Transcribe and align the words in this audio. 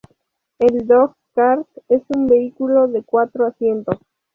El 0.57 0.87
"dog-cart" 0.87 1.67
es 1.87 2.01
un 2.07 2.25
vehículo 2.25 2.87
de 2.87 3.03
cuatro 3.03 3.45
asientos. 3.45 3.97